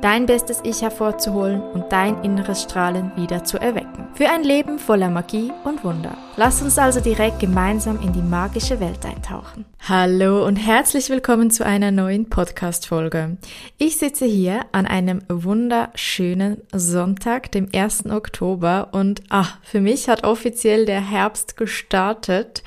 [0.00, 4.08] dein bestes Ich hervorzuholen und dein inneres Strahlen wieder zu erwecken.
[4.14, 6.16] Für ein Leben voller Magie und Wunder.
[6.36, 9.64] Lass uns also direkt gemeinsam in die magische Welt eintauchen.
[9.88, 13.36] Hallo und herzlich willkommen zu einer neuen Podcast-Folge.
[13.78, 18.06] Ich sitze hier an einem wunderschönen Sonntag, dem 1.
[18.06, 22.62] Oktober und ach, für mich hat offiziell der Herbst gestartet.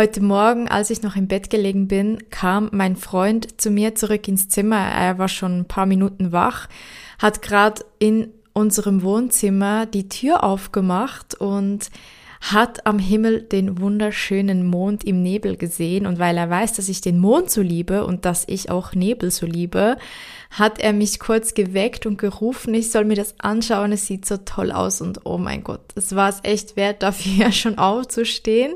[0.00, 4.28] Heute Morgen, als ich noch im Bett gelegen bin, kam mein Freund zu mir zurück
[4.28, 4.78] ins Zimmer.
[4.78, 6.70] Er war schon ein paar Minuten wach,
[7.18, 11.90] hat gerade in unserem Wohnzimmer die Tür aufgemacht und
[12.40, 17.02] hat am Himmel den wunderschönen Mond im Nebel gesehen und weil er weiß, dass ich
[17.02, 19.98] den Mond so liebe und dass ich auch Nebel so liebe,
[20.50, 24.36] hat er mich kurz geweckt und gerufen, ich soll mir das anschauen, es sieht so
[24.36, 28.74] toll aus und oh mein Gott, es war es echt wert, dafür schon aufzustehen,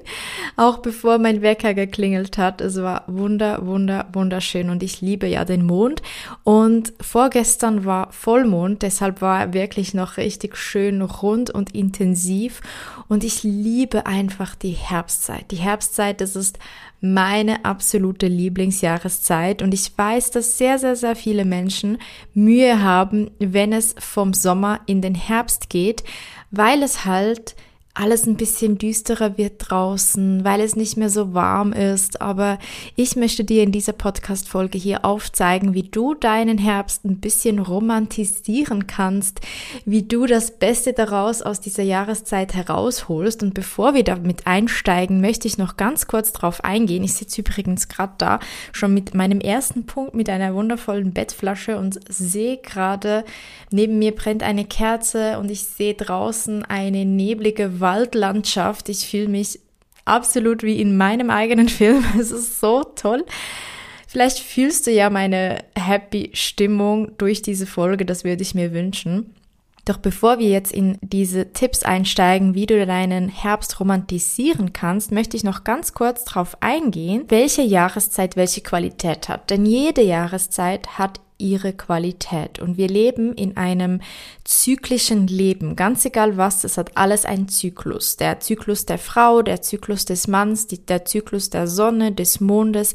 [0.56, 2.60] auch bevor mein Wecker geklingelt hat.
[2.60, 6.00] Es war wunder, wunder, wunderschön und ich liebe ja den Mond
[6.44, 12.60] und vorgestern war Vollmond, deshalb war er wirklich noch richtig schön rund und intensiv
[13.08, 15.50] und ich liebe einfach die Herbstzeit.
[15.50, 16.58] Die Herbstzeit, das ist
[17.04, 19.60] meine absolute Lieblingsjahreszeit.
[19.60, 21.98] Und ich weiß, dass sehr, sehr, sehr viele Menschen
[22.32, 26.02] Mühe haben, wenn es vom Sommer in den Herbst geht,
[26.50, 27.56] weil es halt
[27.94, 32.20] alles ein bisschen düsterer wird draußen, weil es nicht mehr so warm ist.
[32.20, 32.58] Aber
[32.96, 38.88] ich möchte dir in dieser Podcast-Folge hier aufzeigen, wie du deinen Herbst ein bisschen romantisieren
[38.88, 39.40] kannst,
[39.84, 43.44] wie du das Beste daraus aus dieser Jahreszeit herausholst.
[43.44, 47.04] Und bevor wir damit einsteigen, möchte ich noch ganz kurz drauf eingehen.
[47.04, 48.40] Ich sitze übrigens gerade da
[48.72, 53.24] schon mit meinem ersten Punkt mit einer wundervollen Bettflasche und sehe gerade,
[53.70, 58.88] neben mir brennt eine Kerze und ich sehe draußen eine neblige Waldlandschaft.
[58.88, 59.60] Ich fühle mich
[60.04, 62.04] absolut wie in meinem eigenen Film.
[62.18, 63.24] Es ist so toll.
[64.08, 69.34] Vielleicht fühlst du ja meine happy Stimmung durch diese Folge, das würde ich mir wünschen.
[69.84, 75.36] Doch bevor wir jetzt in diese Tipps einsteigen, wie du deinen Herbst romantisieren kannst, möchte
[75.36, 79.50] ich noch ganz kurz darauf eingehen, welche Jahreszeit welche Qualität hat.
[79.50, 82.58] Denn jede Jahreszeit hat ihre Qualität.
[82.58, 84.00] Und wir leben in einem
[84.44, 85.76] zyklischen Leben.
[85.76, 88.16] Ganz egal was, es hat alles einen Zyklus.
[88.16, 92.94] Der Zyklus der Frau, der Zyklus des Manns, die, der Zyklus der Sonne, des Mondes,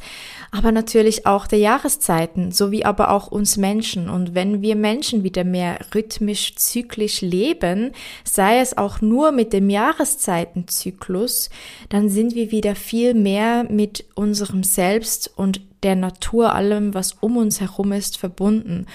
[0.51, 4.09] aber natürlich auch der Jahreszeiten, sowie aber auch uns Menschen.
[4.09, 7.91] Und wenn wir Menschen wieder mehr rhythmisch, zyklisch leben,
[8.23, 11.51] sei es auch nur mit dem Jahreszeitenzyklus,
[11.89, 17.37] dann sind wir wieder viel mehr mit unserem Selbst und der Natur, allem, was um
[17.37, 18.85] uns herum ist, verbunden.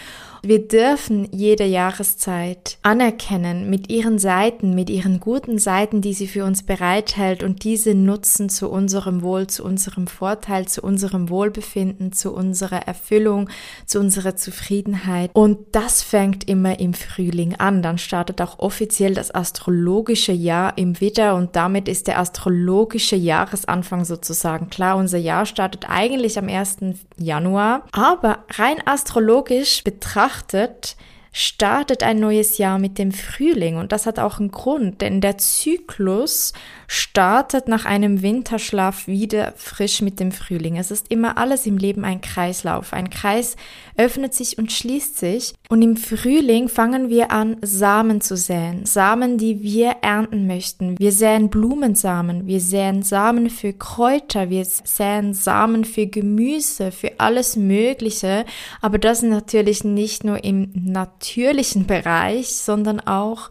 [0.46, 6.44] Wir dürfen jede Jahreszeit anerkennen mit ihren Seiten, mit ihren guten Seiten, die sie für
[6.44, 12.34] uns bereithält und diese nutzen zu unserem Wohl, zu unserem Vorteil, zu unserem Wohlbefinden, zu
[12.34, 13.48] unserer Erfüllung,
[13.86, 15.30] zu unserer Zufriedenheit.
[15.32, 17.80] Und das fängt immer im Frühling an.
[17.80, 24.04] Dann startet auch offiziell das astrologische Jahr im Widder und damit ist der astrologische Jahresanfang
[24.04, 24.68] sozusagen.
[24.68, 26.76] Klar, unser Jahr startet eigentlich am 1.
[27.16, 30.96] Januar, aber rein astrologisch betrachtet betrachtet,
[31.32, 33.76] startet ein neues Jahr mit dem Frühling.
[33.76, 36.52] Und das hat auch einen Grund, denn der Zyklus
[36.94, 40.76] startet nach einem Winterschlaf wieder frisch mit dem Frühling.
[40.76, 42.92] Es ist immer alles im Leben ein Kreislauf.
[42.92, 43.56] Ein Kreis
[43.96, 48.86] öffnet sich und schließt sich und im Frühling fangen wir an, Samen zu säen.
[48.86, 50.98] Samen, die wir ernten möchten.
[50.98, 57.56] Wir säen Blumensamen, wir säen Samen für Kräuter, wir säen Samen für Gemüse, für alles
[57.56, 58.44] Mögliche.
[58.80, 63.50] Aber das natürlich nicht nur im natürlichen Bereich, sondern auch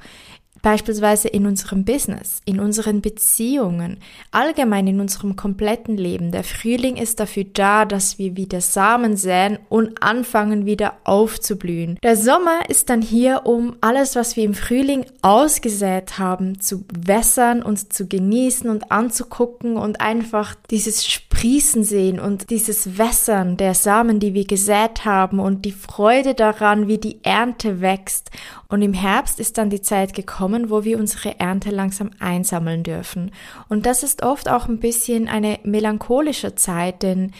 [0.63, 3.97] Beispielsweise in unserem Business, in unseren Beziehungen,
[4.31, 6.31] allgemein in unserem kompletten Leben.
[6.31, 11.99] Der Frühling ist dafür da, dass wir wieder Samen säen und anfangen wieder aufzublühen.
[12.01, 17.61] Der Sommer ist dann hier, um alles, was wir im Frühling ausgesät haben, zu wässern
[17.61, 21.03] und zu genießen und anzugucken und einfach dieses
[21.43, 26.87] Sprießen sehen und dieses Wässern der Samen, die wir gesät haben und die Freude daran,
[26.87, 28.31] wie die Ernte wächst.
[28.69, 32.83] Und im Herbst ist dann die Zeit gekommen, kommen, wo wir unsere Ernte langsam einsammeln
[32.83, 33.31] dürfen.
[33.69, 37.31] Und das ist oft auch ein bisschen eine melancholische Zeit, denn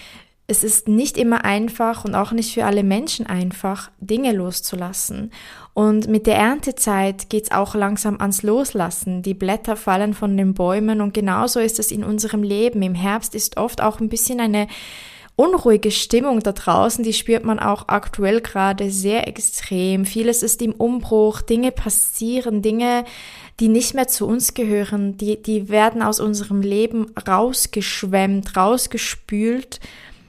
[0.47, 5.31] es ist nicht immer einfach und auch nicht für alle Menschen einfach, Dinge loszulassen.
[5.73, 9.23] Und mit der Erntezeit geht's auch langsam ans Loslassen.
[9.23, 12.81] Die Blätter fallen von den Bäumen und genauso ist es in unserem Leben.
[12.83, 14.67] Im Herbst ist oft auch ein bisschen eine
[15.35, 20.05] unruhige Stimmung da draußen, die spürt man auch aktuell gerade sehr extrem.
[20.05, 23.03] Vieles ist im Umbruch, Dinge passieren, Dinge,
[23.59, 29.79] die nicht mehr zu uns gehören, die, die werden aus unserem Leben rausgeschwemmt, rausgespült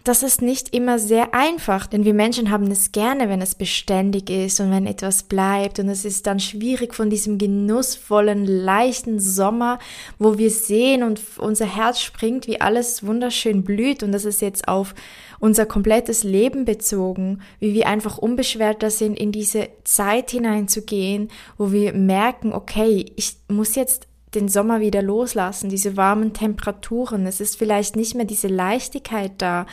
[0.04, 4.28] das ist nicht immer sehr einfach, denn wir Menschen haben es gerne, wenn es beständig
[4.28, 9.78] ist und wenn etwas bleibt und es ist dann schwierig von diesem genussvollen, leichten Sommer,
[10.18, 14.68] wo wir sehen und unser Herz springt, wie alles wunderschön blüht und das ist jetzt
[14.68, 14.94] auf
[15.40, 21.94] unser komplettes Leben bezogen, wie wir einfach unbeschwerter sind, in diese Zeit hineinzugehen, wo wir
[21.94, 27.26] merken, okay, ich muss jetzt den Sommer wieder loslassen, diese warmen Temperaturen.
[27.26, 29.66] Es ist vielleicht nicht mehr diese Leichtigkeit da.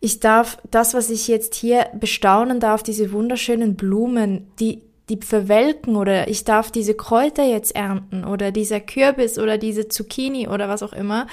[0.00, 5.96] Ich darf das, was ich jetzt hier bestaunen darf, diese wunderschönen Blumen, die die verwelken
[5.96, 10.82] oder ich darf diese Kräuter jetzt ernten oder dieser Kürbis oder diese Zucchini oder was
[10.82, 11.26] auch immer.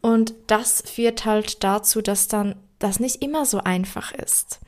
[0.00, 4.60] Und das führt halt dazu, dass dann das nicht immer so einfach ist.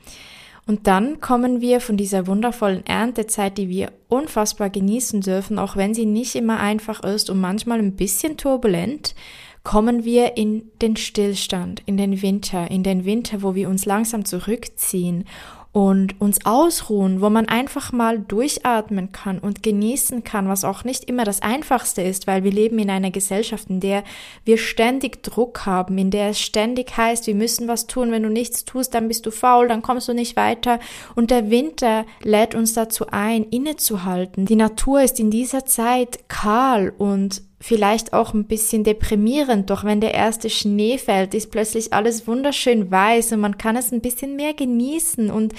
[0.69, 5.95] Und dann kommen wir von dieser wundervollen Erntezeit, die wir unfassbar genießen dürfen, auch wenn
[5.95, 9.15] sie nicht immer einfach ist und manchmal ein bisschen turbulent,
[9.63, 14.25] kommen wir in den Stillstand, in den Winter, in den Winter, wo wir uns langsam
[14.25, 15.25] zurückziehen
[15.71, 21.03] und uns ausruhen, wo man einfach mal durchatmen kann und genießen kann, was auch nicht
[21.03, 24.03] immer das Einfachste ist, weil wir leben in einer Gesellschaft, in der
[24.45, 28.29] wir ständig Druck haben, in der es ständig heißt, wir müssen was tun, wenn du
[28.29, 30.79] nichts tust, dann bist du faul, dann kommst du nicht weiter.
[31.15, 34.47] Und der Winter lädt uns dazu ein, innezuhalten.
[34.47, 40.01] Die Natur ist in dieser Zeit kahl und vielleicht auch ein bisschen deprimierend, doch wenn
[40.01, 44.35] der erste Schnee fällt, ist plötzlich alles wunderschön weiß und man kann es ein bisschen
[44.35, 45.29] mehr genießen.
[45.29, 45.53] Und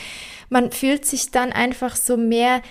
[0.49, 2.63] man fühlt sich dann einfach so mehr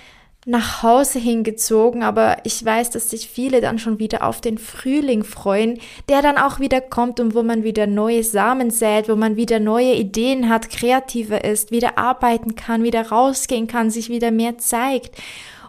[0.46, 5.22] nach Hause hingezogen, aber ich weiß, dass sich viele dann schon wieder auf den Frühling
[5.22, 5.78] freuen,
[6.08, 9.60] der dann auch wieder kommt und wo man wieder neue Samen sät, wo man wieder
[9.60, 15.14] neue Ideen hat, kreativer ist, wieder arbeiten kann, wieder rausgehen kann, sich wieder mehr zeigt.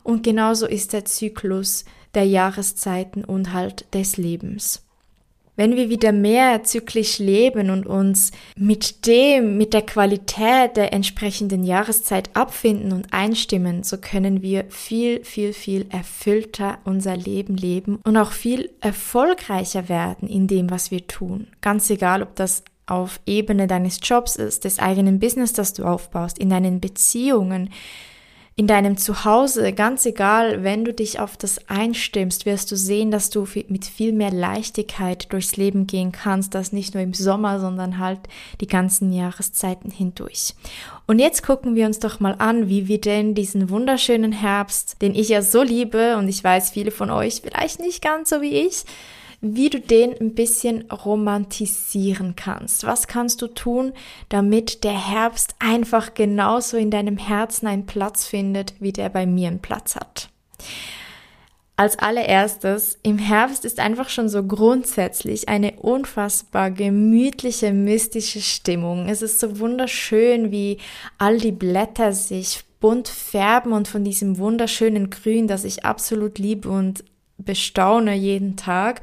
[0.03, 4.83] Und genauso ist der Zyklus der Jahreszeiten und halt des Lebens.
[5.57, 11.63] Wenn wir wieder mehr zyklisch leben und uns mit dem, mit der Qualität der entsprechenden
[11.63, 18.15] Jahreszeit abfinden und einstimmen, so können wir viel, viel, viel erfüllter unser Leben leben und
[18.17, 21.47] auch viel erfolgreicher werden in dem, was wir tun.
[21.59, 26.39] Ganz egal, ob das auf Ebene deines Jobs ist, des eigenen Business, das du aufbaust,
[26.39, 27.69] in deinen Beziehungen,
[28.57, 33.29] in deinem Zuhause, ganz egal, wenn du dich auf das einstimmst, wirst du sehen, dass
[33.29, 37.97] du mit viel mehr Leichtigkeit durchs Leben gehen kannst, das nicht nur im Sommer, sondern
[37.97, 38.19] halt
[38.59, 40.53] die ganzen Jahreszeiten hindurch.
[41.07, 45.15] Und jetzt gucken wir uns doch mal an, wie wir denn diesen wunderschönen Herbst, den
[45.15, 48.67] ich ja so liebe und ich weiß, viele von euch vielleicht nicht ganz so wie
[48.67, 48.83] ich,
[49.41, 52.85] wie du den ein bisschen romantisieren kannst.
[52.85, 53.93] Was kannst du tun,
[54.29, 59.47] damit der Herbst einfach genauso in deinem Herzen einen Platz findet, wie der bei mir
[59.47, 60.29] einen Platz hat?
[61.75, 69.09] Als allererstes, im Herbst ist einfach schon so grundsätzlich eine unfassbar gemütliche, mystische Stimmung.
[69.09, 70.77] Es ist so wunderschön, wie
[71.17, 76.69] all die Blätter sich bunt färben und von diesem wunderschönen Grün, das ich absolut liebe
[76.69, 77.03] und
[77.43, 79.01] bestaune jeden Tag.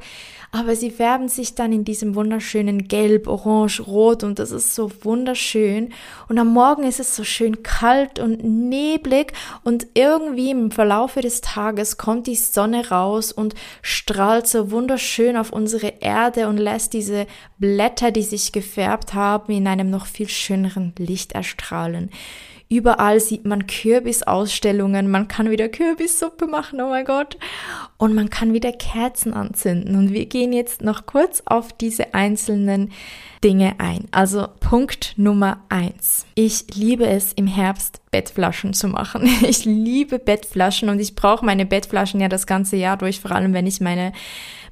[0.51, 4.91] Aber sie färben sich dann in diesem wunderschönen Gelb, Orange, Rot und das ist so
[5.03, 5.93] wunderschön.
[6.27, 11.41] Und am Morgen ist es so schön kalt und neblig und irgendwie im Verlaufe des
[11.41, 13.53] Tages kommt die Sonne raus und
[13.83, 17.27] strahlt so wunderschön auf unsere Erde und lässt diese
[17.59, 22.09] Blätter, die sich gefärbt haben, in einem noch viel schöneren Licht erstrahlen.
[22.71, 27.35] Überall sieht man Kürbisausstellungen, man kann wieder Kürbissuppe machen, oh mein Gott.
[27.97, 29.95] Und man kann wieder Kerzen anzünden.
[29.95, 32.91] Und wir gehen jetzt noch kurz auf diese einzelnen
[33.43, 34.05] Dinge ein.
[34.11, 36.27] Also Punkt Nummer eins.
[36.35, 39.27] Ich liebe es im Herbst Bettflaschen zu machen.
[39.41, 43.53] Ich liebe Bettflaschen und ich brauche meine Bettflaschen ja das ganze Jahr durch, vor allem
[43.53, 44.13] wenn ich meine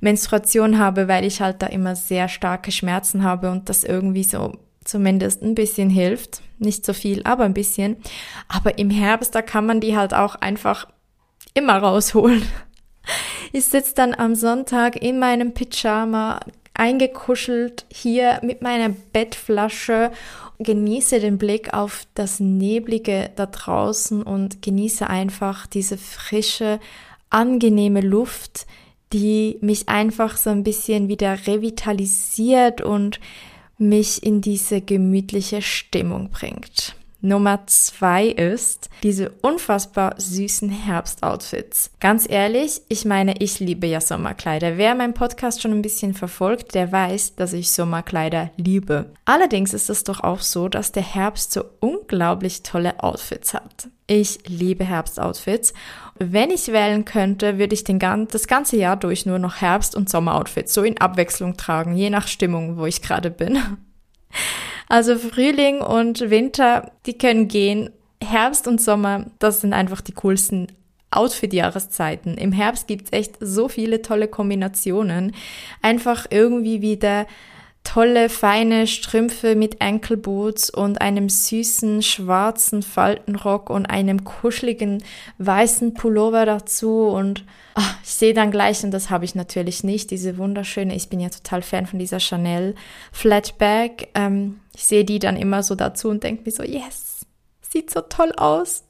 [0.01, 4.54] Menstruation habe, weil ich halt da immer sehr starke Schmerzen habe und das irgendwie so
[4.88, 6.41] zumindest ein bisschen hilft.
[6.60, 7.98] Nicht so viel, aber ein bisschen.
[8.48, 10.88] Aber im Herbst, da kann man die halt auch einfach
[11.53, 12.44] immer rausholen.
[13.51, 16.39] Ich sitze dann am Sonntag in meinem Pyjama
[16.74, 20.12] eingekuschelt hier mit meiner Bettflasche,
[20.60, 26.79] genieße den Blick auf das Neblige da draußen und genieße einfach diese frische,
[27.29, 28.67] angenehme Luft,
[29.13, 33.20] die mich einfach so ein bisschen wieder revitalisiert und
[33.77, 36.96] mich in diese gemütliche Stimmung bringt.
[37.22, 41.90] Nummer zwei ist diese unfassbar süßen Herbstoutfits.
[42.00, 44.78] Ganz ehrlich, ich meine, ich liebe ja Sommerkleider.
[44.78, 49.12] Wer meinen Podcast schon ein bisschen verfolgt, der weiß, dass ich Sommerkleider liebe.
[49.26, 53.90] Allerdings ist es doch auch so, dass der Herbst so unglaublich tolle Outfits hat.
[54.06, 55.74] Ich liebe Herbstoutfits.
[56.20, 60.10] Wenn ich wählen könnte, würde ich den, das ganze Jahr durch nur noch Herbst- und
[60.10, 63.60] Sommeroutfits so in Abwechslung tragen, je nach Stimmung, wo ich gerade bin.
[64.88, 67.89] Also Frühling und Winter, die können gehen.
[68.24, 70.67] Herbst und Sommer, das sind einfach die coolsten
[71.12, 72.36] Outfit-Jahreszeiten.
[72.38, 75.34] Im Herbst gibt's echt so viele tolle Kombinationen.
[75.82, 77.27] Einfach irgendwie wieder
[77.88, 85.01] tolle, feine Strümpfe mit Ankle-Boots und einem süßen schwarzen Faltenrock und einem kuscheligen
[85.38, 90.12] weißen Pullover dazu und ach, ich sehe dann gleich, und das habe ich natürlich nicht,
[90.12, 92.75] diese wunderschöne, ich bin ja total Fan von dieser Chanel
[93.13, 94.10] Flatbag.
[94.15, 97.25] Ähm, ich sehe die dann immer so dazu und denke mir so, yes,
[97.62, 98.84] sieht so toll aus.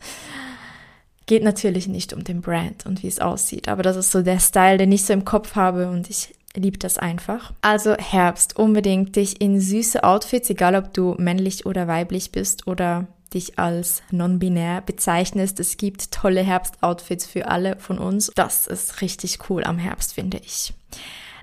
[1.27, 4.39] Geht natürlich nicht um den Brand und wie es aussieht, aber das ist so der
[4.39, 7.53] Style, den ich so im Kopf habe und ich liebe das einfach.
[7.61, 13.07] Also Herbst, unbedingt dich in süße Outfits, egal ob du männlich oder weiblich bist oder
[13.33, 15.59] dich als non-binär bezeichnest.
[15.59, 18.31] Es gibt tolle Herbstoutfits für alle von uns.
[18.35, 20.73] Das ist richtig cool am Herbst, finde ich.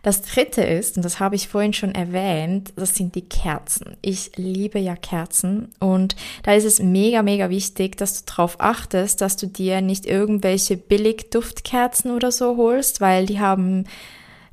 [0.02, 3.96] Das dritte ist, und das habe ich vorhin schon erwähnt, das sind die Kerzen.
[4.02, 9.22] Ich liebe ja Kerzen und da ist es mega, mega wichtig, dass du darauf achtest,
[9.22, 13.86] dass du dir nicht irgendwelche billig Duftkerzen oder so holst, weil die haben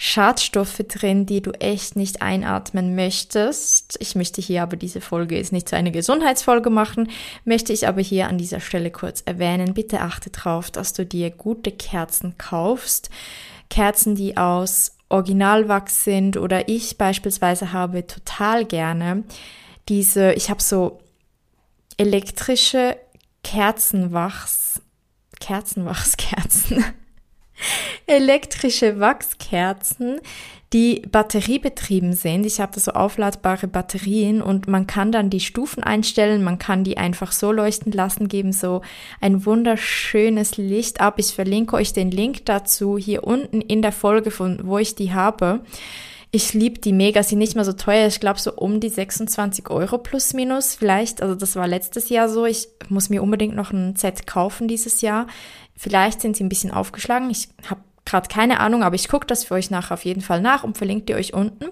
[0.03, 3.97] Schadstoffe drin, die du echt nicht einatmen möchtest.
[3.99, 7.11] Ich möchte hier aber diese Folge jetzt nicht zu einer Gesundheitsfolge machen,
[7.45, 9.75] möchte ich aber hier an dieser Stelle kurz erwähnen.
[9.75, 13.11] Bitte achte darauf, dass du dir gute Kerzen kaufst.
[13.69, 19.23] Kerzen, die aus Originalwachs sind oder ich beispielsweise habe total gerne
[19.87, 20.99] diese, ich habe so
[21.97, 22.97] elektrische
[23.43, 24.81] Kerzenwachs,
[25.39, 26.83] Kerzenwachskerzen
[28.07, 30.19] elektrische Wachskerzen,
[30.73, 32.45] die batteriebetrieben sind.
[32.45, 36.83] Ich habe da so aufladbare Batterien und man kann dann die Stufen einstellen, man kann
[36.83, 38.81] die einfach so leuchten lassen, geben so
[39.19, 41.15] ein wunderschönes Licht ab.
[41.17, 45.13] Ich verlinke euch den Link dazu hier unten in der Folge, von wo ich die
[45.13, 45.59] habe.
[46.33, 48.07] Ich liebe die mega, sie nicht mehr so teuer.
[48.07, 51.21] Ich glaube so um die 26 Euro plus minus vielleicht.
[51.21, 52.45] Also das war letztes Jahr so.
[52.45, 55.27] Ich muss mir unbedingt noch ein Set kaufen dieses Jahr.
[55.75, 57.29] Vielleicht sind sie ein bisschen aufgeschlagen.
[57.29, 60.41] Ich habe gerade keine Ahnung, aber ich gucke das für euch nachher auf jeden Fall
[60.41, 61.65] nach und verlinkt ihr euch unten.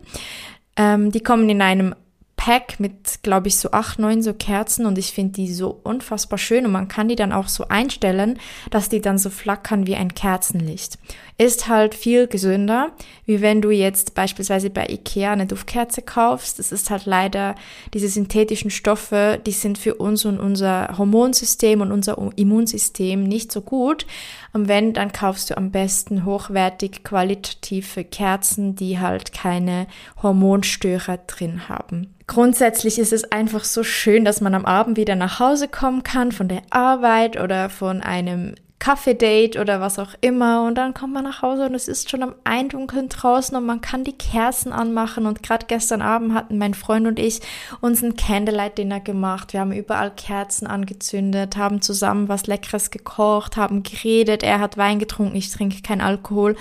[0.75, 1.95] Ähm, die kommen in einem
[2.39, 6.39] Pack mit, glaube ich, so acht, neun so Kerzen und ich finde die so unfassbar
[6.39, 8.39] schön und man kann die dann auch so einstellen,
[8.71, 10.97] dass die dann so flackern wie ein Kerzenlicht.
[11.37, 12.93] Ist halt viel gesünder,
[13.25, 16.59] wie wenn du jetzt beispielsweise bei Ikea eine Duftkerze kaufst.
[16.59, 17.55] Das ist halt leider
[17.93, 23.59] diese synthetischen Stoffe, die sind für uns und unser Hormonsystem und unser Immunsystem nicht so
[23.59, 24.05] gut.
[24.53, 29.87] Und wenn, dann kaufst du am besten hochwertig qualitative Kerzen, die halt keine
[30.23, 32.15] Hormonstörer drin haben.
[32.29, 36.31] Grundsätzlich ist es einfach so schön, dass man am Abend wieder nach Hause kommen kann
[36.31, 41.25] von der Arbeit oder von einem Kaffee-Date oder was auch immer und dann kommt man
[41.25, 45.25] nach Hause und es ist schon am Eindunkeln draußen und man kann die Kerzen anmachen
[45.25, 47.41] und gerade gestern Abend hatten mein Freund und ich
[47.81, 49.51] uns ein Candlelight-Dinner gemacht.
[49.51, 54.43] Wir haben überall Kerzen angezündet, haben zusammen was Leckeres gekocht, haben geredet.
[54.43, 56.55] Er hat Wein getrunken, ich trinke kein Alkohol.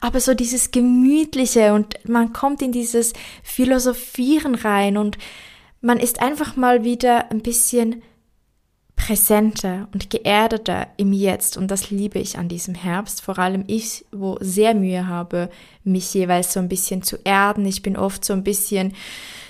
[0.00, 5.16] Aber so dieses Gemütliche und man kommt in dieses Philosophieren rein und
[5.80, 8.02] man ist einfach mal wieder ein bisschen
[9.06, 13.20] präsenter und geerdeter im Jetzt und das liebe ich an diesem Herbst.
[13.20, 15.50] Vor allem ich, wo sehr Mühe habe,
[15.82, 17.66] mich jeweils so ein bisschen zu erden.
[17.66, 18.94] Ich bin oft so ein bisschen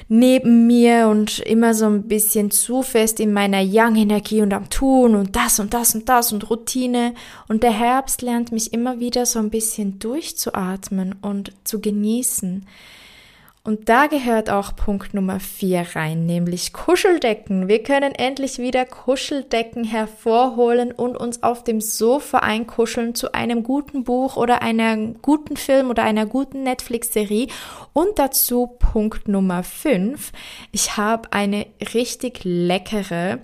[0.09, 5.15] neben mir und immer so ein bisschen zu fest in meiner Young-Energie und am Tun
[5.15, 7.13] und das und das und das und Routine.
[7.47, 12.67] Und der Herbst lernt mich immer wieder so ein bisschen durchzuatmen und zu genießen.
[13.64, 17.69] Und da gehört auch Punkt Nummer vier rein, nämlich Kuscheldecken.
[17.69, 24.02] Wir können endlich wieder Kuscheldecken hervorholen und uns auf dem Sofa einkuscheln zu einem guten
[24.02, 27.47] Buch oder einem guten Film oder einer guten Netflix-Serie.
[27.92, 30.33] Und dazu Punkt Nummer fünf.
[30.73, 33.38] Ich habe eine richtig leckere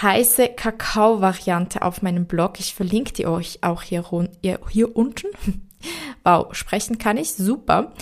[0.00, 2.58] heiße Kakao-Variante auf meinem Blog.
[2.58, 4.04] Ich verlinke die euch auch hier,
[4.70, 5.28] hier unten.
[6.26, 7.92] Wow, sprechen kann ich, super.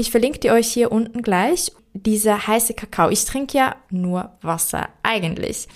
[0.00, 1.72] Ich verlinke die euch hier unten gleich.
[1.92, 3.10] dieser heiße Kakao.
[3.10, 5.66] Ich trinke ja nur Wasser eigentlich.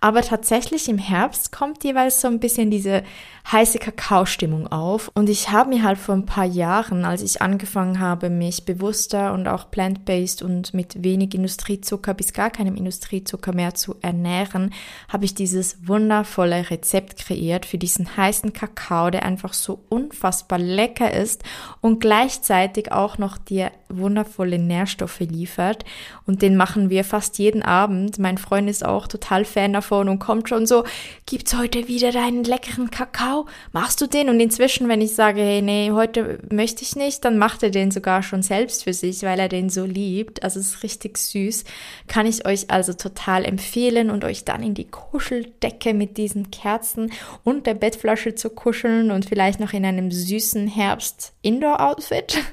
[0.00, 3.02] Aber tatsächlich im Herbst kommt jeweils so ein bisschen diese
[3.50, 5.10] heiße Kakaostimmung auf.
[5.14, 9.32] Und ich habe mir halt vor ein paar Jahren, als ich angefangen habe, mich bewusster
[9.32, 14.72] und auch plant-based und mit wenig Industriezucker bis gar keinem Industriezucker mehr zu ernähren,
[15.08, 21.12] habe ich dieses wundervolle Rezept kreiert für diesen heißen Kakao, der einfach so unfassbar lecker
[21.12, 21.42] ist
[21.80, 25.84] und gleichzeitig auch noch dir wundervolle Nährstoffe liefert.
[26.26, 28.18] Und den machen wir fast jeden Abend.
[28.18, 30.84] Mein Freund ist auch total Fan davon und kommt schon so,
[31.24, 33.37] gibt's heute wieder deinen leckeren Kakao?
[33.72, 34.28] Machst du den?
[34.28, 37.90] Und inzwischen, wenn ich sage, hey, nee, heute möchte ich nicht, dann macht er den
[37.90, 40.42] sogar schon selbst für sich, weil er den so liebt.
[40.42, 41.64] Also es ist richtig süß.
[42.06, 47.12] Kann ich euch also total empfehlen und euch dann in die Kuscheldecke mit diesen Kerzen
[47.44, 52.38] und der Bettflasche zu kuscheln und vielleicht noch in einem süßen Herbst-Indoor-Outfit.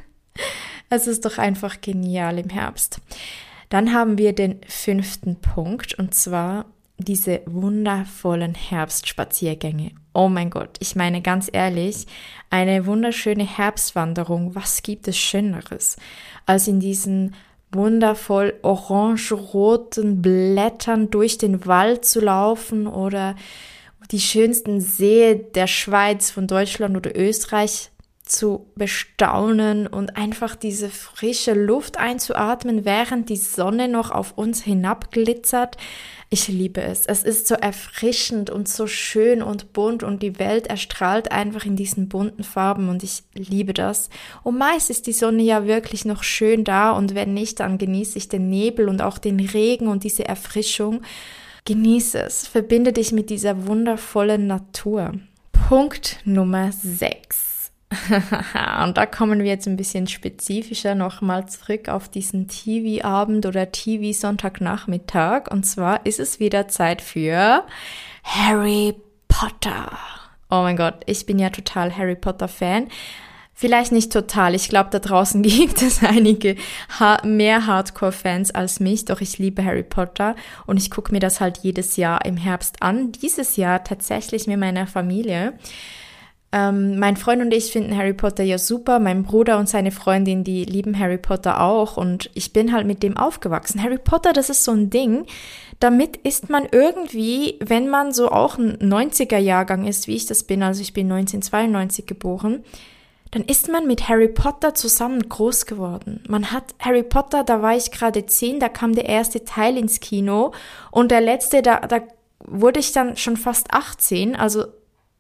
[0.88, 3.00] Es ist doch einfach genial im Herbst.
[3.70, 6.66] Dann haben wir den fünften Punkt und zwar
[6.98, 9.92] diese wundervollen Herbstspaziergänge.
[10.14, 12.08] Oh mein Gott, ich meine ganz ehrlich,
[12.50, 15.98] eine wunderschöne Herbstwanderung, was gibt es Schöneres,
[16.46, 17.36] als in diesen
[17.72, 23.36] wundervoll orange-roten Blättern durch den Wald zu laufen oder
[24.12, 27.90] die schönsten Seen der Schweiz, von Deutschland oder Österreich
[28.24, 35.78] zu bestaunen und einfach diese frische Luft einzuatmen, während die Sonne noch auf uns hinabglitzert.
[36.36, 37.06] Ich liebe es.
[37.06, 41.78] Es ist so erfrischend und so schön und bunt und die Welt erstrahlt einfach in
[41.78, 44.10] diesen bunten Farben und ich liebe das.
[44.44, 48.18] Und meist ist die Sonne ja wirklich noch schön da und wenn nicht, dann genieße
[48.18, 51.04] ich den Nebel und auch den Regen und diese Erfrischung.
[51.64, 52.46] Genieße es.
[52.46, 55.14] Verbinde dich mit dieser wundervollen Natur.
[55.70, 57.55] Punkt Nummer 6.
[58.84, 65.52] und da kommen wir jetzt ein bisschen spezifischer nochmal zurück auf diesen TV-Abend oder TV-Sonntagnachmittag.
[65.52, 67.64] Und zwar ist es wieder Zeit für
[68.24, 68.96] Harry
[69.28, 69.92] Potter.
[70.50, 72.88] Oh mein Gott, ich bin ja total Harry Potter-Fan.
[73.58, 74.54] Vielleicht nicht total.
[74.54, 76.58] Ich glaube, da draußen gibt es einige
[77.00, 80.36] ha mehr Hardcore-Fans als mich, doch ich liebe Harry Potter
[80.68, 83.14] und ich gucke mir das halt jedes Jahr im Herbst an.
[83.14, 85.54] Dieses Jahr tatsächlich mit meiner Familie.
[86.56, 89.00] Ähm, mein Freund und ich finden Harry Potter ja super.
[89.00, 91.98] Mein Bruder und seine Freundin, die lieben Harry Potter auch.
[91.98, 93.84] Und ich bin halt mit dem aufgewachsen.
[93.84, 95.26] Harry Potter, das ist so ein Ding.
[95.82, 100.64] Damit ist man irgendwie, wenn man so auch ein 90er-Jahrgang ist, wie ich das bin,
[100.64, 102.64] also ich bin 1992 geboren,
[103.32, 106.24] dann ist man mit Harry Potter zusammen groß geworden.
[106.30, 110.00] Man hat Harry Potter, da war ich gerade zehn, da kam der erste Teil ins
[110.00, 110.54] Kino
[110.90, 112.00] und der letzte, da, da
[112.40, 114.68] wurde ich dann schon fast 18, also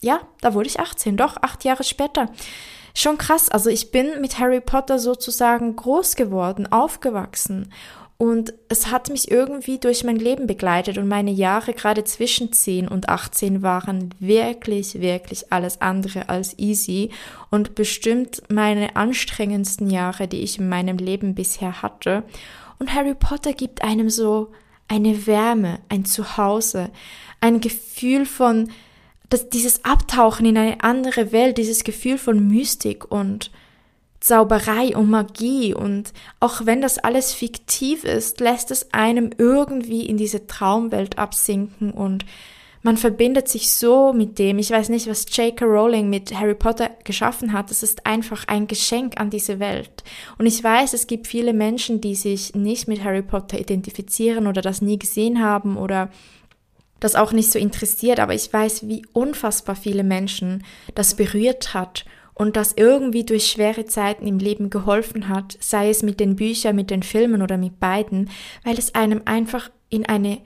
[0.05, 2.29] ja, da wurde ich 18, doch, acht Jahre später.
[2.93, 7.73] Schon krass, also ich bin mit Harry Potter sozusagen groß geworden, aufgewachsen.
[8.17, 12.87] Und es hat mich irgendwie durch mein Leben begleitet und meine Jahre gerade zwischen 10
[12.87, 17.09] und 18 waren wirklich, wirklich alles andere als easy
[17.49, 22.23] und bestimmt meine anstrengendsten Jahre, die ich in meinem Leben bisher hatte.
[22.79, 24.53] Und Harry Potter gibt einem so
[24.87, 26.91] eine Wärme, ein Zuhause,
[27.41, 28.69] ein Gefühl von
[29.29, 33.51] das, dieses Abtauchen in eine andere Welt, dieses Gefühl von Mystik und
[34.19, 40.17] Zauberei und Magie und auch wenn das alles fiktiv ist, lässt es einem irgendwie in
[40.17, 42.25] diese Traumwelt absinken und
[42.85, 44.59] man verbindet sich so mit dem.
[44.59, 45.65] Ich weiß nicht, was J.K.
[45.65, 47.71] Rowling mit Harry Potter geschaffen hat.
[47.71, 50.03] Es ist einfach ein Geschenk an diese Welt.
[50.37, 54.61] Und ich weiß, es gibt viele Menschen, die sich nicht mit Harry Potter identifizieren oder
[54.61, 56.11] das nie gesehen haben oder
[57.05, 60.63] das auch nicht so interessiert, aber ich weiß, wie unfassbar viele Menschen
[60.95, 66.03] das berührt hat und das irgendwie durch schwere Zeiten im Leben geholfen hat, sei es
[66.03, 68.29] mit den Büchern, mit den Filmen oder mit beiden,
[68.63, 70.39] weil es einem einfach in eine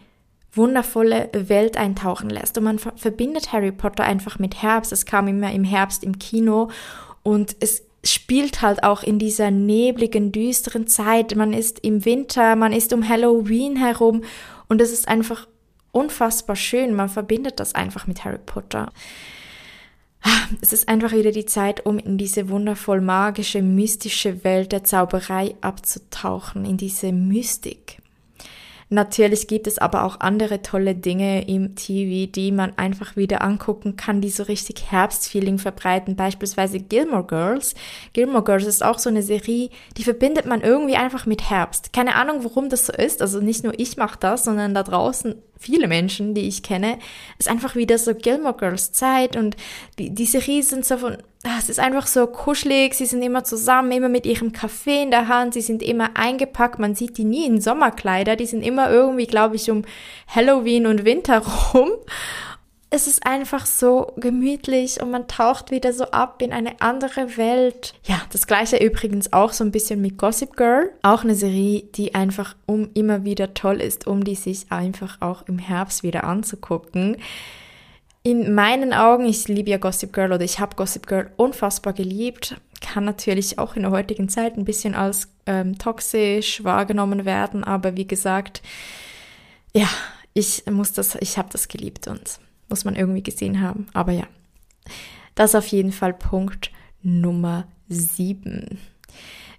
[0.51, 2.57] wundervolle Welt eintauchen lässt.
[2.57, 4.91] Und man verbindet Harry Potter einfach mit Herbst.
[4.91, 6.69] Es kam immer im Herbst im Kino
[7.23, 11.35] und es spielt halt auch in dieser nebligen, düsteren Zeit.
[11.35, 14.23] Man ist im Winter, man ist um Halloween herum
[14.67, 15.47] und es ist einfach
[15.91, 16.93] unfassbar schön.
[16.93, 18.91] Man verbindet das einfach mit Harry Potter.
[20.61, 25.55] Es ist einfach wieder die Zeit, um in diese wundervoll magische, mystische Welt der Zauberei
[25.61, 27.99] abzutauchen, in diese Mystik.
[28.91, 33.95] Natürlich gibt es aber auch andere tolle Dinge im TV, die man einfach wieder angucken
[33.95, 36.15] kann, die so richtig Herbstfeeling verbreiten.
[36.15, 37.75] Beispielsweise Gilmore Girls.
[38.13, 41.93] Gilmore Girls ist auch so eine Serie, die verbindet man irgendwie einfach mit Herbst.
[41.93, 43.21] Keine Ahnung, warum das so ist.
[43.21, 46.97] Also nicht nur ich mache das, sondern da draußen viele Menschen, die ich kenne,
[47.37, 49.57] ist einfach wieder so Gilmore Girls Zeit und
[49.99, 53.91] die, die Serie so von, ah, es ist einfach so kuschelig, sie sind immer zusammen,
[53.91, 57.45] immer mit ihrem Kaffee in der Hand, sie sind immer eingepackt, man sieht die nie
[57.45, 59.83] in Sommerkleider, die sind immer irgendwie, glaube ich, um
[60.27, 61.39] Halloween und Winter
[61.73, 61.91] rum
[62.91, 67.93] es ist einfach so gemütlich und man taucht wieder so ab in eine andere Welt.
[68.05, 70.91] Ja, das gleiche übrigens auch so ein bisschen mit Gossip Girl.
[71.03, 75.43] Auch eine Serie, die einfach um immer wieder toll ist, um die sich einfach auch
[75.47, 77.17] im Herbst wieder anzugucken.
[78.23, 82.55] In meinen Augen, ich liebe ja Gossip Girl oder ich habe Gossip Girl unfassbar geliebt,
[82.81, 87.95] kann natürlich auch in der heutigen Zeit ein bisschen als ähm, toxisch wahrgenommen werden, aber
[87.95, 88.61] wie gesagt,
[89.73, 89.87] ja,
[90.33, 92.39] ich muss das, ich habe das geliebt und
[92.69, 93.87] muss man irgendwie gesehen haben.
[93.93, 94.27] Aber ja,
[95.35, 98.79] das ist auf jeden Fall Punkt Nummer sieben.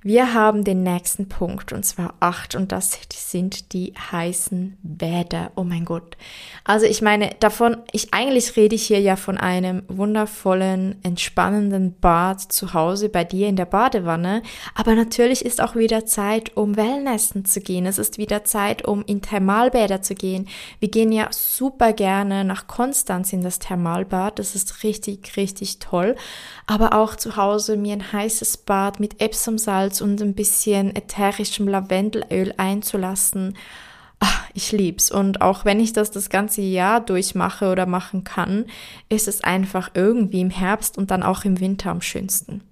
[0.03, 5.53] Wir haben den nächsten Punkt und zwar acht und das sind die heißen Bäder.
[5.57, 6.17] Oh mein Gott.
[6.65, 12.41] Also ich meine, davon, ich eigentlich rede ich hier ja von einem wundervollen, entspannenden Bad
[12.41, 14.43] zu Hause bei dir in der Badewanne.
[14.75, 17.85] Aber natürlich ist auch wieder Zeit, um Wellnessen zu gehen.
[17.85, 20.49] Es ist wieder Zeit, um in Thermalbäder zu gehen.
[20.79, 24.39] Wir gehen ja super gerne nach Konstanz in das Thermalbad.
[24.39, 26.17] Das ist richtig, richtig toll.
[26.67, 31.69] Aber auch zu Hause mir ein heißes Bad mit Epsomsalz Salz und ein bisschen ätherischem
[31.69, 33.57] Lavendelöl einzulassen.
[34.21, 35.11] Ach, ich lieb's.
[35.11, 38.67] Und auch wenn ich das das ganze Jahr durchmache oder machen kann,
[39.09, 42.63] ist es einfach irgendwie im Herbst und dann auch im Winter am schönsten.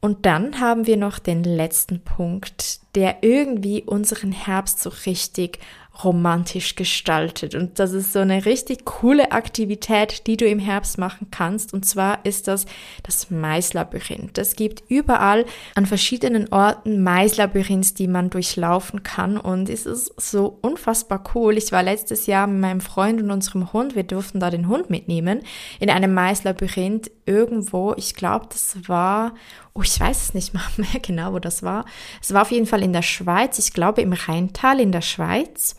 [0.00, 5.58] Und dann haben wir noch den letzten Punkt, der irgendwie unseren Herbst so richtig
[6.04, 7.54] romantisch gestaltet.
[7.54, 11.74] Und das ist so eine richtig coole Aktivität, die du im Herbst machen kannst.
[11.74, 12.66] Und zwar ist das
[13.02, 14.38] das Maislabyrinth.
[14.38, 19.36] Es gibt überall an verschiedenen Orten Maislabyrinths, die man durchlaufen kann.
[19.36, 21.58] Und es ist so unfassbar cool.
[21.58, 24.90] Ich war letztes Jahr mit meinem Freund und unserem Hund, wir durften da den Hund
[24.90, 25.40] mitnehmen,
[25.80, 27.94] in einem Maislabyrinth irgendwo.
[27.96, 29.32] Ich glaube, das war
[29.74, 31.84] oh, ich weiß es nicht mehr genau, wo das war.
[32.20, 35.76] Es war auf jeden Fall in der Schweiz, ich glaube im Rheintal in der Schweiz.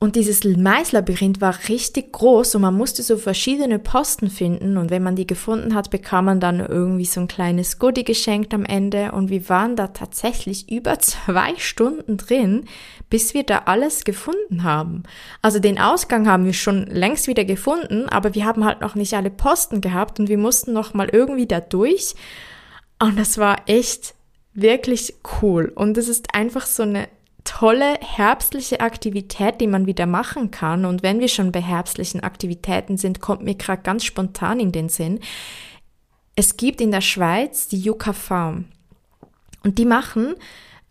[0.00, 4.76] Und dieses Maislabyrinth war richtig groß und man musste so verschiedene Posten finden.
[4.76, 8.52] Und wenn man die gefunden hat, bekam man dann irgendwie so ein kleines Goodie geschenkt
[8.52, 9.12] am Ende.
[9.12, 12.66] Und wir waren da tatsächlich über zwei Stunden drin,
[13.08, 15.04] bis wir da alles gefunden haben.
[15.40, 19.14] Also den Ausgang haben wir schon längst wieder gefunden, aber wir haben halt noch nicht
[19.14, 22.14] alle Posten gehabt und wir mussten noch mal irgendwie da durch.
[22.98, 24.14] Und das war echt
[24.52, 25.72] wirklich cool.
[25.74, 27.08] Und es ist einfach so eine
[27.44, 30.84] tolle herbstliche Aktivität, die man wieder machen kann.
[30.84, 34.88] Und wenn wir schon bei herbstlichen Aktivitäten sind, kommt mir gerade ganz spontan in den
[34.88, 35.20] Sinn.
[36.36, 38.66] Es gibt in der Schweiz die Yucca Farm.
[39.62, 40.34] Und die machen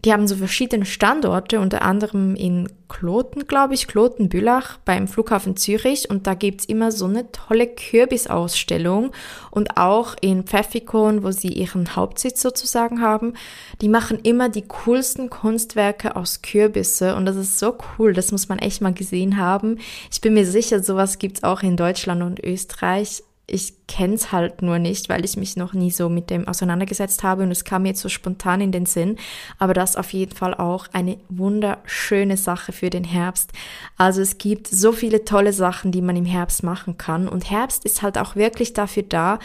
[0.06, 6.10] die haben so verschiedene Standorte, unter anderem in Kloten, glaube ich, Kloten-Bülach beim Flughafen Zürich.
[6.10, 9.12] Und da gibt's immer so eine tolle Kürbisausstellung.
[9.50, 13.34] Und auch in Pfeffikon, wo sie ihren Hauptsitz sozusagen haben,
[13.82, 17.16] die machen immer die coolsten Kunstwerke aus Kürbisse.
[17.16, 19.80] Und das ist so cool, das muss man echt mal gesehen haben.
[20.12, 24.62] Ich bin mir sicher, sowas gibt's auch in Deutschland und Österreich ich kenne es halt
[24.62, 27.84] nur nicht, weil ich mich noch nie so mit dem auseinandergesetzt habe und es kam
[27.84, 29.18] mir jetzt so spontan in den Sinn.
[29.60, 33.52] Aber das auf jeden Fall auch eine wunderschöne Sache für den Herbst.
[33.98, 37.84] Also es gibt so viele tolle Sachen, die man im Herbst machen kann und Herbst
[37.86, 39.40] ist halt auch wirklich dafür da,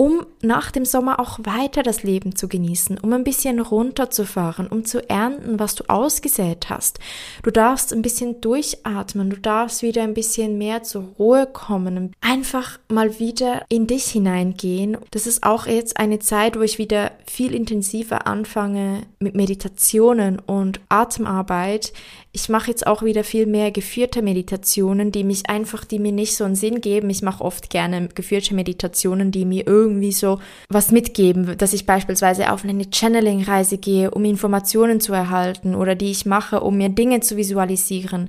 [0.00, 4.86] um nach dem Sommer auch weiter das Leben zu genießen, um ein bisschen runterzufahren, um
[4.86, 7.00] zu ernten, was du ausgesät hast.
[7.42, 12.78] Du darfst ein bisschen durchatmen, du darfst wieder ein bisschen mehr zur Ruhe kommen, einfach
[12.88, 14.96] mal wieder in dich hineingehen.
[15.10, 20.80] Das ist auch jetzt eine Zeit, wo ich wieder viel intensiver anfange mit Meditationen und
[20.88, 21.92] Atemarbeit.
[22.32, 26.36] Ich mache jetzt auch wieder viel mehr geführte Meditationen, die mich einfach, die mir nicht
[26.36, 27.10] so einen Sinn geben.
[27.10, 30.38] Ich mache oft gerne geführte Meditationen, die mir irgendwie so
[30.68, 36.12] was mitgeben, dass ich beispielsweise auf eine Channeling-Reise gehe, um Informationen zu erhalten oder die
[36.12, 38.28] ich mache, um mir Dinge zu visualisieren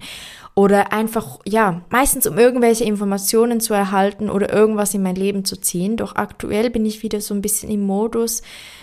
[0.53, 5.55] oder einfach, ja, meistens um irgendwelche Informationen zu erhalten oder irgendwas in mein Leben zu
[5.55, 5.95] ziehen.
[5.95, 8.41] Doch aktuell bin ich wieder so ein bisschen im Modus,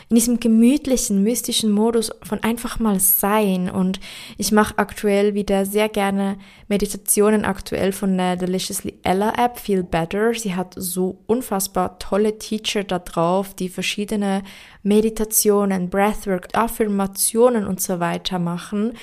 [0.08, 3.68] in diesem gemütlichen, mystischen Modus von einfach mal sein.
[3.70, 4.00] Und
[4.38, 10.32] ich mache aktuell wieder sehr gerne Meditationen aktuell von der Deliciously Ella App, Feel Better.
[10.32, 14.42] Sie hat so unfassbar tolle Teacher da drauf, die verschiedene
[14.82, 18.94] Meditationen, Breathwork, Affirmationen und so weiter machen.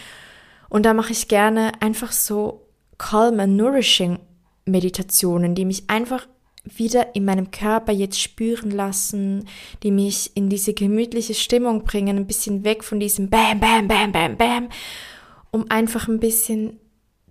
[0.76, 4.20] Und da mache ich gerne einfach so calm and nourishing
[4.66, 6.28] Meditationen, die mich einfach
[6.66, 9.48] wieder in meinem Körper jetzt spüren lassen,
[9.84, 14.12] die mich in diese gemütliche Stimmung bringen, ein bisschen weg von diesem Bam, Bam, Bam,
[14.12, 14.68] Bam, Bam,
[15.50, 16.78] um einfach ein bisschen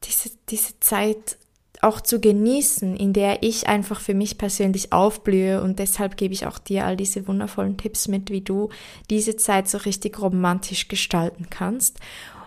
[0.05, 1.37] diese, diese Zeit
[1.83, 6.47] auch zu genießen, in der ich einfach für mich persönlich aufblühe und deshalb gebe ich
[6.47, 8.71] auch dir all diese wundervollen Tipps mit, wie du
[9.11, 11.99] diese Zeit so richtig romantisch gestalten kannst.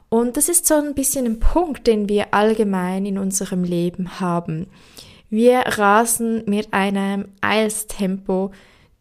[0.09, 4.67] Und das ist so ein bisschen ein Punkt, den wir allgemein in unserem Leben haben.
[5.29, 8.51] Wir rasen mit einem Eilstempo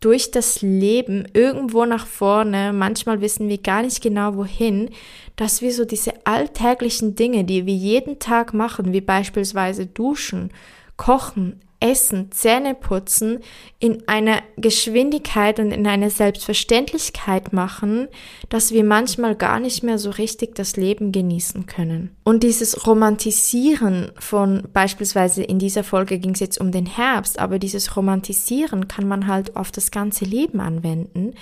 [0.01, 2.73] durch das Leben irgendwo nach vorne.
[2.73, 4.91] Manchmal wissen wir gar nicht genau wohin,
[5.37, 10.51] dass wir so diese alltäglichen Dinge, die wir jeden Tag machen, wie beispielsweise duschen,
[10.97, 13.41] kochen, Essen, Zähne putzen
[13.79, 18.09] in einer Geschwindigkeit und in einer Selbstverständlichkeit machen,
[18.49, 22.17] dass wir manchmal gar nicht mehr so richtig das Leben genießen können.
[22.25, 27.59] Und dieses Romantisieren von beispielsweise in dieser Folge ging es jetzt um den Herbst, aber
[27.59, 31.35] dieses Romantisieren kann man halt auf das ganze Leben anwenden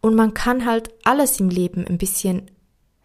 [0.00, 2.50] und man kann halt alles im Leben ein bisschen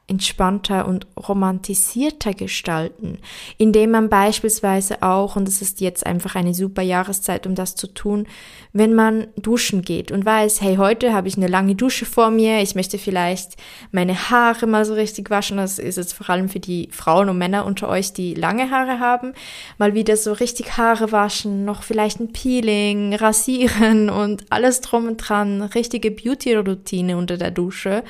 [0.07, 3.19] entspannter und romantisierter gestalten,
[3.57, 7.87] indem man beispielsweise auch, und das ist jetzt einfach eine super Jahreszeit, um das zu
[7.87, 8.27] tun,
[8.73, 12.61] wenn man duschen geht und weiß, hey, heute habe ich eine lange Dusche vor mir,
[12.61, 13.55] ich möchte vielleicht
[13.91, 17.37] meine Haare mal so richtig waschen, das ist jetzt vor allem für die Frauen und
[17.37, 19.33] Männer unter euch, die lange Haare haben,
[19.77, 25.17] mal wieder so richtig Haare waschen, noch vielleicht ein Peeling, rasieren und alles drum und
[25.17, 28.03] dran, richtige Beauty-Routine unter der Dusche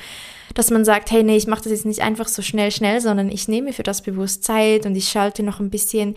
[0.54, 3.28] dass man sagt, hey, nee, ich mache das jetzt nicht einfach so schnell, schnell, sondern
[3.28, 6.16] ich nehme für das bewusst Zeit und ich schalte noch ein bisschen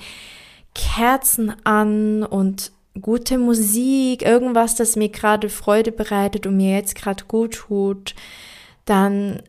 [0.73, 2.71] Kerzen an und
[3.01, 8.15] gute Musik, irgendwas, das mir gerade Freude bereitet und mir jetzt gerade gut tut.
[8.85, 9.41] Dann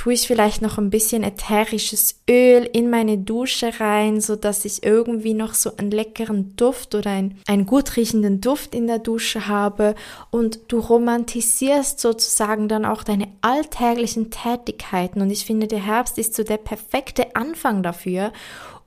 [0.00, 4.82] tue ich vielleicht noch ein bisschen ätherisches Öl in meine Dusche rein, so dass ich
[4.82, 9.46] irgendwie noch so einen leckeren Duft oder ein, einen gut riechenden Duft in der Dusche
[9.46, 9.94] habe
[10.30, 16.34] und du romantisierst sozusagen dann auch deine alltäglichen Tätigkeiten und ich finde, der Herbst ist
[16.34, 18.32] so der perfekte Anfang dafür,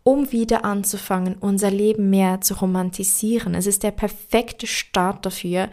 [0.02, 3.54] um wieder anzufangen, unser Leben mehr zu romantisieren.
[3.54, 5.70] Es ist der perfekte Start dafür,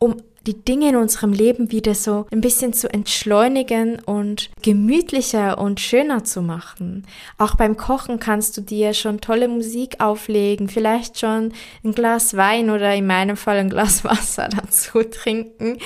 [0.00, 5.80] um die Dinge in unserem Leben wieder so ein bisschen zu entschleunigen und gemütlicher und
[5.80, 7.06] schöner zu machen.
[7.38, 11.52] Auch beim Kochen kannst du dir schon tolle Musik auflegen, vielleicht schon
[11.84, 15.78] ein Glas Wein oder in meinem Fall ein Glas Wasser dazu trinken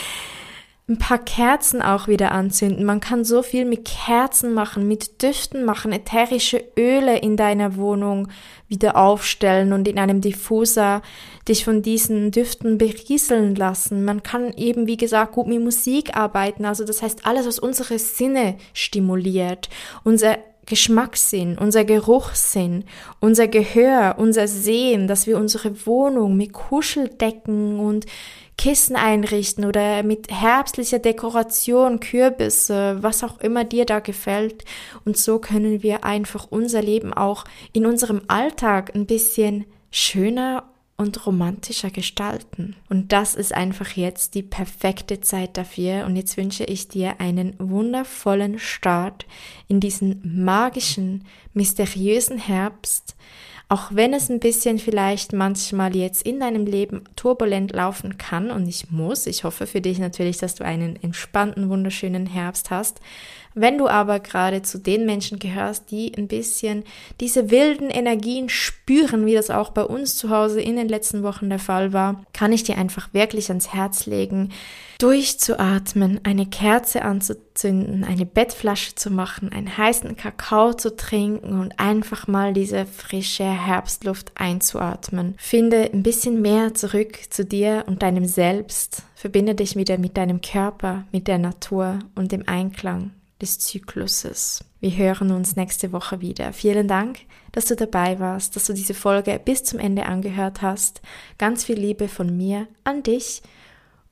[0.86, 2.84] ein paar Kerzen auch wieder anzünden.
[2.84, 8.28] Man kann so viel mit Kerzen machen, mit Düften machen, ätherische Öle in deiner Wohnung
[8.68, 11.00] wieder aufstellen und in einem Diffuser
[11.48, 14.04] dich von diesen Düften berieseln lassen.
[14.04, 16.66] Man kann eben, wie gesagt, gut mit Musik arbeiten.
[16.66, 19.70] Also das heißt, alles, was unsere Sinne stimuliert,
[20.04, 22.84] unser Geschmackssinn, unser Geruchssinn,
[23.20, 28.06] unser Gehör, unser Sehen, dass wir unsere Wohnung mit Kuscheldecken und
[28.56, 34.64] Kissen einrichten oder mit herbstlicher Dekoration, Kürbisse, was auch immer dir da gefällt.
[35.04, 40.64] Und so können wir einfach unser Leben auch in unserem Alltag ein bisschen schöner
[40.96, 42.76] und romantischer gestalten.
[42.88, 46.06] Und das ist einfach jetzt die perfekte Zeit dafür.
[46.06, 49.26] Und jetzt wünsche ich dir einen wundervollen Start
[49.66, 53.16] in diesen magischen, mysteriösen Herbst
[53.68, 58.64] auch wenn es ein bisschen vielleicht manchmal jetzt in deinem Leben turbulent laufen kann und
[58.64, 59.26] nicht muss.
[59.26, 63.00] Ich hoffe für dich natürlich, dass du einen entspannten, wunderschönen Herbst hast.
[63.54, 66.82] Wenn du aber gerade zu den Menschen gehörst, die ein bisschen
[67.20, 71.48] diese wilden Energien spüren, wie das auch bei uns zu Hause in den letzten Wochen
[71.48, 74.50] der Fall war, kann ich dir einfach wirklich ans Herz legen,
[74.98, 82.26] durchzuatmen, eine Kerze anzuzünden, eine Bettflasche zu machen, einen heißen Kakao zu trinken und einfach
[82.26, 85.34] mal diese frische Herbstluft einzuatmen.
[85.38, 89.02] Finde ein bisschen mehr zurück zu dir und deinem Selbst.
[89.14, 94.64] Verbinde dich wieder mit deinem Körper, mit der Natur und dem Einklang des Zykluses.
[94.80, 96.52] Wir hören uns nächste Woche wieder.
[96.52, 97.20] Vielen Dank,
[97.52, 101.00] dass du dabei warst, dass du diese Folge bis zum Ende angehört hast.
[101.38, 103.42] Ganz viel Liebe von mir an dich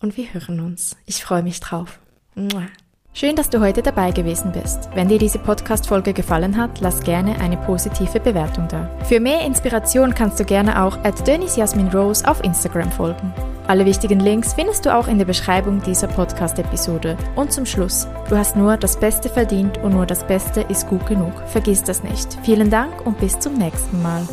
[0.01, 0.97] und wir hören uns.
[1.07, 1.99] Ich freue mich drauf.
[2.35, 2.67] Mua.
[3.15, 4.89] Schön, dass du heute dabei gewesen bist.
[4.95, 8.91] Wenn dir diese Podcast-Folge gefallen hat, lass gerne eine positive Bewertung da.
[9.05, 13.35] Für mehr Inspiration kannst du gerne auch at Dennis Jasmin Rose auf Instagram folgen.
[13.73, 17.17] Alle wichtigen Links findest du auch in der Beschreibung dieser Podcast-Episode.
[17.37, 21.07] Und zum Schluss, du hast nur das Beste verdient und nur das Beste ist gut
[21.07, 21.33] genug.
[21.47, 22.37] Vergiss das nicht.
[22.43, 24.29] Vielen Dank und bis zum nächsten Mal.